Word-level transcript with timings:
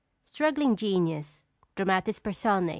STRUGGLING 0.23 0.77
GENIUS. 0.77 1.43
_Dramatis 1.75 2.19
Personæ. 2.19 2.69